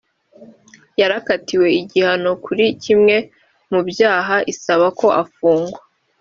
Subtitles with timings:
[0.99, 3.15] yarakatiwe igihano kuri kimwe
[3.71, 5.79] mu byaha isaba ko afungwa